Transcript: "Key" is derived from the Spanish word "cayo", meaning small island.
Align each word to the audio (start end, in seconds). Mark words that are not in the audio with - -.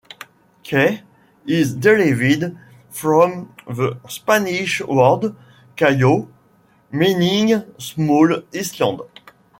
"Key" 0.63 0.99
is 1.45 1.75
derived 1.75 2.57
from 2.89 3.53
the 3.67 3.99
Spanish 4.09 4.81
word 4.81 5.35
"cayo", 5.77 6.27
meaning 6.91 7.65
small 7.77 8.31
island. 8.51 9.01